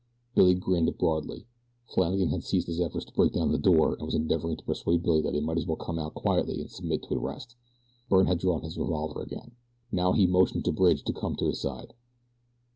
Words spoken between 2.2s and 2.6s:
had